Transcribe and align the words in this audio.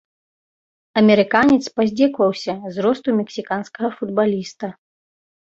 Амерыканец 1.01 1.59
паздзекаваўся 1.75 2.53
з 2.77 2.87
росту 2.87 3.09
мексіканскага 3.19 3.89
футбаліста. 3.99 4.67